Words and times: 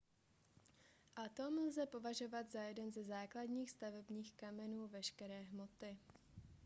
atom 1.15 1.59
lze 1.67 1.85
považovat 1.85 2.51
za 2.51 2.61
jeden 2.61 2.91
ze 2.91 3.03
základních 3.03 3.69
stavebních 3.71 4.33
kamenů 4.33 4.87
veškeré 4.87 5.41
hmoty 5.41 5.97